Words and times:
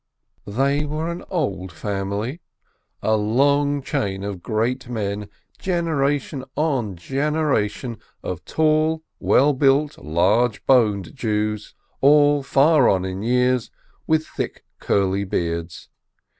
They 0.47 0.83
were 0.83 1.11
an 1.11 1.23
old 1.29 1.71
family, 1.71 2.41
a 3.03 3.15
long 3.15 3.83
chain 3.83 4.23
of 4.23 4.41
great 4.41 4.89
men, 4.89 5.29
generation 5.59 6.43
on 6.55 6.95
generation 6.95 7.99
of 8.23 8.43
tall, 8.43 9.03
well 9.19 9.53
built, 9.53 9.99
large 9.99 10.65
boned 10.65 11.15
Jews, 11.15 11.75
all 12.01 12.41
far 12.41 12.89
on 12.89 13.05
in 13.05 13.21
years, 13.21 13.69
with 14.07 14.25
thick, 14.25 14.65
curly 14.79 15.23
beards. 15.23 15.89